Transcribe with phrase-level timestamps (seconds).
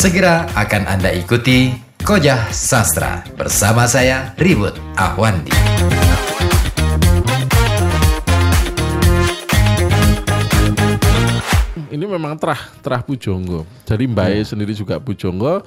[0.00, 5.52] Segera akan Anda ikuti Kojah Sastra bersama saya Ribut Ahwandi.
[11.92, 13.68] Ini memang terah terah Pujonggo.
[13.84, 15.60] Jadi Mbae sendiri juga Pujonggo.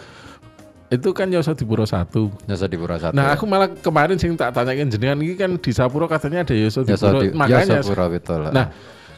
[0.89, 2.33] Itu kan Yoso Dipuro satu.
[2.49, 3.13] Yoso Dipuro satu.
[3.13, 6.81] Nah, aku malah kemarin sing tak tanyain jenengan ini kan di Sapuro katanya ada Yoso
[6.81, 7.19] Yoso Dipuro.
[7.21, 8.49] di, Makanya Yoso Puro betul.
[8.49, 8.73] Nah,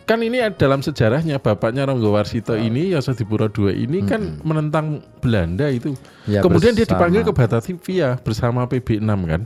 [0.06, 5.66] kan ini dalam sejarahnya bapaknya Ronggo Warsito ini Yoso Dipuro II ini kan menentang Belanda
[5.68, 5.98] itu.
[6.30, 6.94] Ya, Kemudian dia bersama.
[7.10, 9.42] dipanggil ke Batavia bersama PB6 kan.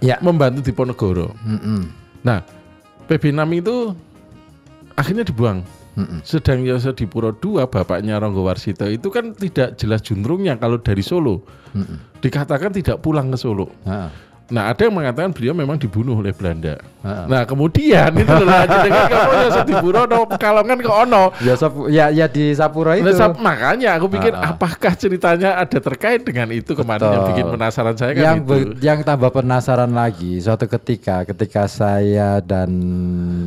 [0.00, 0.20] ya.
[0.20, 1.32] Membantu Diponegoro.
[1.44, 1.88] Mm-mm.
[2.20, 2.44] Nah,
[3.08, 3.96] PB6 itu
[4.94, 5.64] akhirnya dibuang.
[5.98, 6.22] Mm-mm.
[6.22, 11.42] Sedang Yoso Dipuro II bapaknya Ronggo Warsito itu kan tidak jelas juntrungnya kalau dari Solo.
[11.72, 12.20] Mm-mm.
[12.20, 13.72] Dikatakan tidak pulang ke Solo.
[13.88, 14.12] Ah,
[14.50, 16.82] Nah, ada yang mengatakan beliau memang dibunuh oleh Belanda.
[17.06, 17.24] ah.
[17.30, 21.22] Nah, kemudian itu adalah jenengan kamu Dipuro no Pekalongan ke ono.
[21.38, 23.06] Yoso ya ya di Sapuro itu.
[23.06, 24.50] Nah, makanya aku pikir ah.
[24.50, 27.30] apakah ceritanya ada terkait dengan itu kemarin yang Betul.
[27.30, 28.50] bikin penasaran saya kan yang itu.
[28.50, 32.68] be- yang tambah penasaran lagi suatu ketika ketika saya dan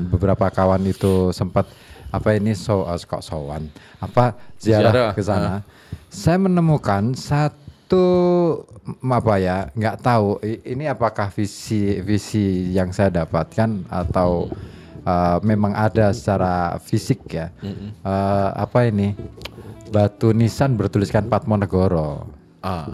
[0.07, 1.67] beberapa kawan itu sempat
[2.13, 3.67] apa ini so eh, kok sowan
[3.99, 5.51] apa ziarah, Ziarah, ke sana
[6.13, 7.62] saya menemukan satu
[9.01, 10.39] m- apa ya nggak tahu.
[10.43, 14.47] Ini apakah visi visi yang saya dapatkan atau
[15.03, 17.51] eh, memang ada secara fisik ya.
[18.03, 19.11] Eh, apa ini?
[19.89, 22.25] Batu nisan bertuliskan Patmonegoro
[22.63, 22.87] Ah.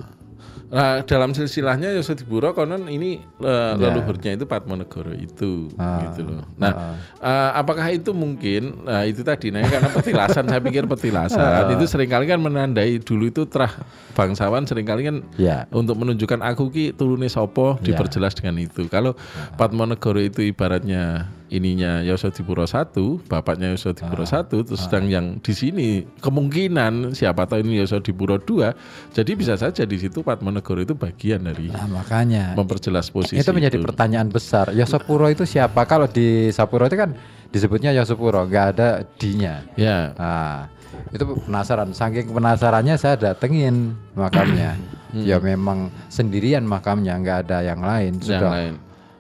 [0.70, 5.82] Nah, dalam silsilahnya Yoso Dipuro konon ini eh, leluhurnya itu Patmonegoro itu Ya.
[5.82, 5.98] Ah.
[6.06, 6.46] gitu loh.
[6.56, 10.90] Nah, eh, apakah itu mungkin nah itu tadi nah karena petilasan saya pikir Ah.
[10.94, 13.74] petilasan itu sering kali kan menandai dulu itu terah
[14.14, 17.90] bangsawan sering kali kan ya untuk menunjukkan aku ki turune sopo Ya.
[17.90, 18.86] diperjelas dengan itu.
[18.86, 19.18] Kalau
[19.58, 24.30] Patmonegoro itu ibaratnya ininya Yoso Dipuro satu, bapaknya Yoso Dipuro Ah.
[24.30, 25.88] satu, terus sedang yang di sini
[26.22, 28.74] kemungkinan siapa tahu ini Yoso Dipuro dua,
[29.12, 33.82] jadi bisa saja di situ Patmonegoro itu bagian dari Nah, makanya memperjelas posisi itu menjadi
[33.82, 34.72] pertanyaan besar.
[34.72, 35.84] Yosopuro itu siapa?
[35.84, 37.14] Kalau di Sapuro itu kan
[37.50, 38.88] disebutnya Yosopuro, nggak ada
[39.18, 39.66] D-nya.
[39.74, 40.70] Ya, Nah,
[41.10, 41.90] itu penasaran.
[41.94, 44.78] Saking penasarannya saya datengin makamnya.
[45.10, 45.26] Hmm.
[45.26, 48.22] ya memang sendirian makamnya, nggak ada yang lain.
[48.22, 48.74] yang Sudah lain.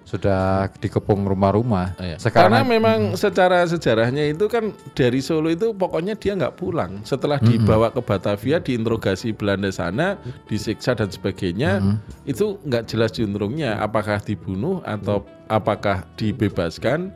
[0.09, 1.93] Sudah dikepung rumah-rumah.
[2.01, 2.17] Iya.
[2.17, 7.05] Sekarang Karena memang secara sejarahnya itu kan dari Solo itu pokoknya dia nggak pulang.
[7.05, 10.17] Setelah dibawa ke Batavia, diinterogasi Belanda sana,
[10.49, 13.77] disiksa dan sebagainya, itu nggak jelas juntrungnya.
[13.77, 17.13] Apakah dibunuh atau apakah dibebaskan,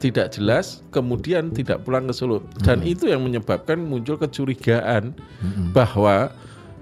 [0.00, 0.80] tidak jelas.
[0.88, 2.40] Kemudian tidak pulang ke Solo.
[2.64, 5.12] Dan itu yang menyebabkan muncul kecurigaan
[5.76, 6.32] bahwa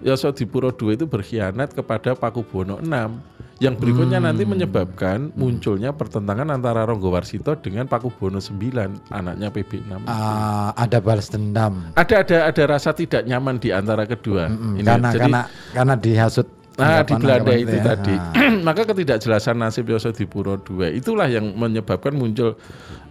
[0.00, 3.21] Yosodipuro II itu berkhianat kepada Pakubuwono VI
[3.60, 10.72] yang berikutnya nanti menyebabkan munculnya pertentangan antara Ronggo Warsito dengan Pakubuwono IX anaknya PB6 ah,
[10.72, 11.93] ada balas dendam.
[11.93, 15.41] ada ada ada rasa tidak nyaman di antara kedua Mm, Ini, karena jadi karena
[15.76, 16.48] karena dihasut
[16.81, 17.84] nah di Belanda itu ya.
[17.93, 18.32] tadi Ah.
[18.66, 22.56] maka ketidakjelasan nasib Yosodipuro II itulah yang menyebabkan muncul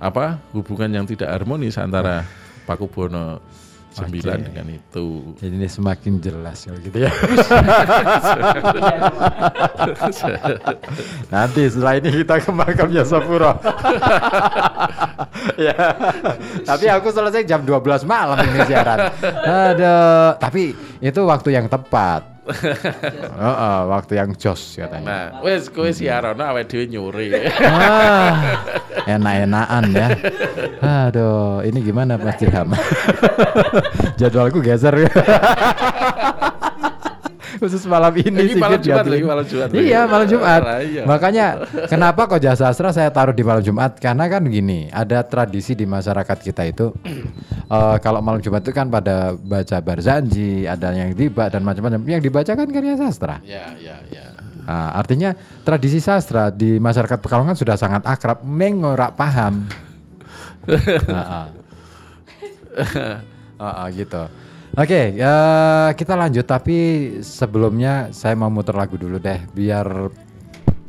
[0.01, 2.25] apa hubungan yang tidak harmonis antara
[2.65, 3.37] Pakubuwono
[3.89, 4.45] IX Oke.
[4.45, 7.09] dengan itu Jadi ini semakin jelas kalau gitu ya.
[11.33, 13.57] Nanti setelah ini kita ke makam Yosopuro.
[15.67, 15.75] ya.
[16.63, 19.09] Tapi aku selesai jam 12 malam ini siaran.
[19.73, 22.38] Aduh, tapi itu waktu yang tepat.
[22.49, 25.05] Heeh, waktu yang jos katanya.
[25.05, 27.29] nah wes kowe siaran awake dhewe nyuri
[27.61, 28.65] Ah,
[29.05, 30.07] enak-enakan ya.
[31.07, 32.73] Aduh, ini gimana Mas Ilham?
[34.19, 35.11] Jadwalku geser ya.
[37.59, 39.67] Khusus malam ini Ini malam Jumat lagi, malam Jumat.
[39.75, 40.61] Iya, malam Jumat.
[40.63, 41.03] Ah, iya.
[41.03, 41.45] Makanya
[41.91, 43.99] kenapa kok jasa sastra saya taruh di malam Jumat?
[43.99, 46.95] Karena kan gini, ada tradisi di masyarakat kita itu
[47.75, 51.99] eh, kalau malam Jumat itu kan pada baca barzanji, ada yang tiba dan macam-macam.
[52.07, 53.43] Yang dibaca kan karya sastra.
[53.43, 54.39] ya ya ya
[54.69, 55.33] Nah, artinya
[55.65, 59.65] tradisi sastra di masyarakat Pekalongan sudah sangat akrab, meng ora paham.
[61.09, 61.47] Nah, ah.
[63.59, 64.23] Ah, ah, gitu.
[64.79, 66.77] Oke, eh, kita lanjut tapi
[67.19, 70.07] sebelumnya saya mau muter lagu dulu deh biar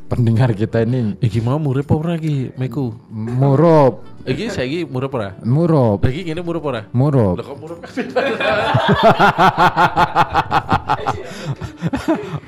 [0.07, 2.95] pendengar kita ini Iki mau murip apa ora iki, Meku?
[3.11, 5.35] murup, Iki saiki murip ora?
[5.43, 6.87] murup, Lagi ngene murip ora?
[6.95, 7.35] murup.
[7.35, 7.79] Lah kok murip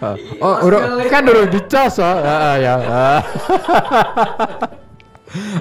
[0.43, 2.07] Oh, urut kan urut dicas oh.
[2.07, 2.75] Ah, ah, ya.
[2.77, 3.19] Ah.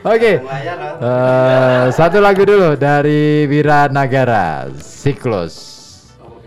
[0.13, 0.33] Oke.
[0.43, 5.72] Eh, satu lagu dulu dari Wira Nagara, Siklus.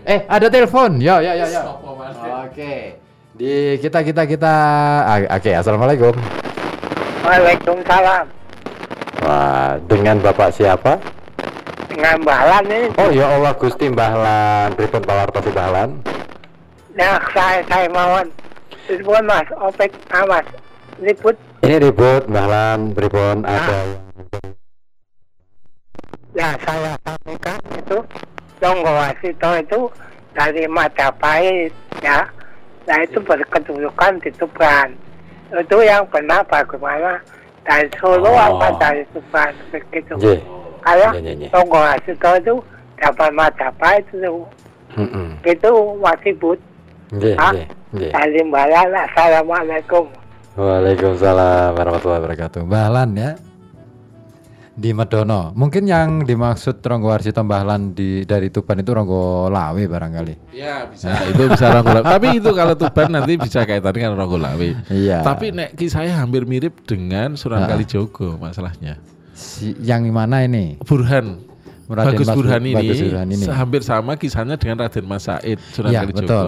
[0.06, 1.02] Eh, ada telepon.
[1.02, 1.62] Yo, yo, yo, yo.
[2.46, 2.94] Oke.
[3.34, 4.54] Di kita kita kita
[5.02, 6.14] ah, Oke, Assalamualaikum.
[7.26, 8.24] Waalaikumsalam.
[9.26, 11.02] Wah, dengan Bapak siapa?
[11.96, 12.88] dengan Bahlan ini.
[13.00, 15.96] Oh ya Allah Gusti Bahlan, pripun pawartosi Bahlan?
[16.92, 18.28] Nah, saya saya mawon.
[18.86, 20.46] Telepon Mas Opek Amas.
[21.02, 24.06] Liput Ini ribut Bahlan, pripun ada
[26.36, 27.98] ya saya sampaikan itu
[28.56, 29.80] Tonggo Wasito itu
[30.32, 32.24] dari Majapahit ya.
[32.86, 34.94] Nah itu berkedudukan di Tuban.
[35.52, 37.18] Itu yang pernah bagaimana
[37.62, 38.38] dari Solo Oh.
[38.38, 40.14] apa dari Tuban begitu.
[40.16, 40.40] Nggih.
[40.82, 41.50] Kalau Nggih, nggih, nggih.
[41.50, 42.54] Tonggo Wasito itu
[42.96, 44.32] dapat Majapahit itu
[44.96, 45.28] Heeh.
[45.44, 45.70] itu
[46.00, 46.60] masih but
[47.12, 47.52] Nggih, Ah.
[48.10, 50.10] salim balan assalamualaikum
[50.56, 52.60] Waalaikumsalam warahmatullahi wabarakatuh.
[52.64, 53.30] Bahlan ya.
[54.76, 55.56] Di Medono.
[55.56, 60.52] Mungkin yang dimaksud Ronggo Warsito Bahlan di dari Tuban itu Ronggo Lawe barangkali.
[60.52, 62.04] Ya bisa, itu bisa Ronggolawe.
[62.04, 64.68] Tapi itu kalau Tuban nanti bisa kaitannya dengan Ronggolawe.
[64.88, 65.24] Iya.
[65.24, 67.72] Tapi nek kisahnya hampir mirip dengan Sunan Ah.
[67.72, 69.00] Kalijogo masalahnya.
[69.32, 70.76] Si, yang mana ini?
[70.78, 71.40] Burhan.
[71.86, 73.44] Raden Bagus Mas- Burhan ini, Bagus Burhan ini.
[73.46, 76.20] hampir sama kisahnya dengan Raden Mas Said Sunan Iya, Kalijogo.
[76.20, 76.46] betul.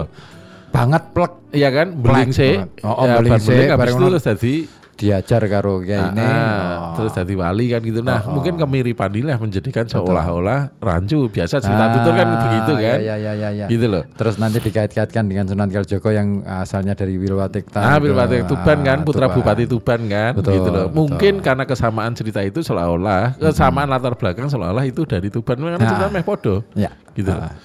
[0.69, 2.69] Banget plek Iya kan, beling banget.
[2.85, 4.53] Oh, oh, ya, beling beling habis itu terus jadi
[4.99, 6.19] diajar karo kayak ini.
[6.19, 6.95] Ah, Oh.
[6.99, 8.03] terus jadi wali kan gitu.
[8.03, 8.31] Nah, Oh, oh.
[8.35, 11.31] mungkin kemiripan inilah menjadikan seolah-olah rancu.
[11.31, 12.97] Biasa cerita Ah, tutur kan begitu kan.
[12.99, 13.65] Iya, iya, iya, iya.
[13.65, 14.03] Gitu loh.
[14.11, 17.79] Terus nanti dikait-kaitkan dengan Sunan Kalijogo yang asalnya dari Wilwatikta.
[17.79, 18.11] Ah, itu.
[18.11, 19.35] Bupati Tuban kan, Ah, putra Tuban.
[19.39, 20.85] Bupati Tuban kan, Betul, gitu loh.
[20.85, 20.97] betul.
[20.99, 25.87] Mungkin karena kesamaan cerita itu seolah-olah, kesamaan latar belakang seolah-olah itu dari Tuban, karena Nah.
[25.87, 26.67] cerita meh podo.
[26.75, 26.91] Ya.
[27.15, 27.31] Gitu.
[27.31, 27.55] Ah,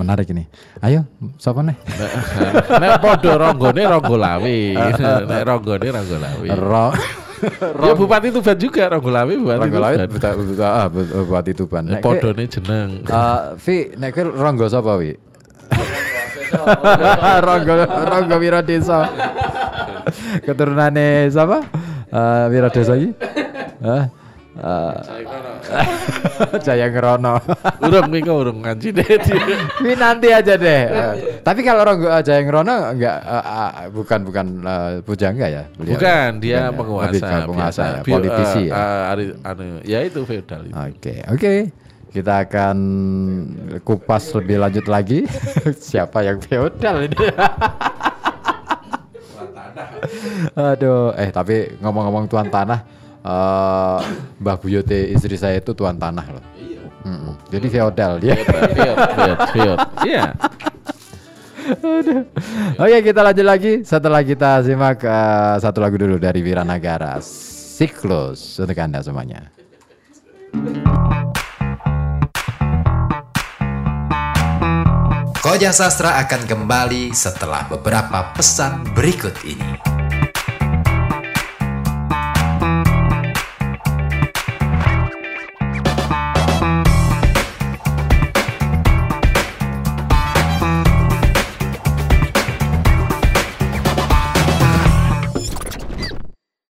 [0.00, 0.48] menarik ini.
[0.80, 1.04] Ayo,
[1.36, 1.76] siapa nih?
[2.80, 4.56] Nek podo ronggone ronggolawe,
[5.28, 6.46] nek ronggone ronggolawe.
[6.56, 6.88] Ro
[7.88, 10.08] Ya Bupati Tuban juga ronggolawe Bupati Ronggo Tuban.
[10.12, 11.82] Buta, buta, ah, bu- Bupati Tuban.
[11.88, 13.00] Nek podone jeneng.
[13.08, 15.16] Ah, Vi, nek kowe Ronggo sapa wi?
[17.48, 19.08] Ronggo Ronggo Wiradesa.
[20.44, 21.64] Keturunane sapa?
[22.12, 23.08] Eh Wiradesa iki?
[23.80, 24.04] Hah?
[24.60, 24.92] Eh,
[26.66, 27.34] Jaya Ngerono.
[27.82, 29.08] Urung iki urung ngaji deh.
[29.80, 30.82] Ini nanti aja deh.
[30.90, 31.12] Eh,
[31.46, 35.64] tapi kalau Ronggo eh, Jaya Ngerono enggak eh, eh, bukan bukan eh, pujangga ya?
[35.78, 35.94] beliau?
[35.96, 36.62] Bukan, dia ya?
[36.74, 37.82] penguasa, Lebih penguasa biasa.
[37.84, 39.14] ya, politisi ya.
[39.46, 40.74] anu, ya itu feodal itu.
[40.76, 41.54] Oke, oke.
[42.10, 42.76] Kita akan
[43.86, 45.22] kupas lebih lanjut lagi.
[45.90, 47.26] Siapa yang feodal ini?
[50.58, 52.82] Aduh, eh tapi ngomong-ngomong tuan tanah,
[53.20, 54.00] eh
[54.40, 56.44] Mbah Buyote istri saya itu tuan tanah loh.
[57.00, 57.34] Mm-mm.
[57.48, 58.36] Jadi feodal dia.
[59.56, 59.78] Feod.
[60.08, 60.24] Iya.
[62.80, 67.20] Oke, kita lanjut lagi setelah kita simak eh, satu lagu dulu dari Wiranagara.
[67.22, 69.48] Siklus untuk Anda semuanya.
[75.40, 79.89] Koja Sastra akan kembali setelah beberapa pesan berikut ini.